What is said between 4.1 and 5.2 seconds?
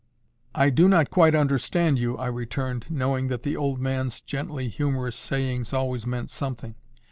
gently humorous